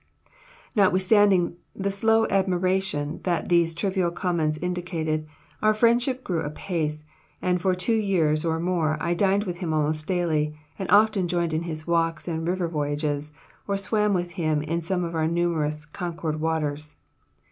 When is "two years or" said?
7.75-8.59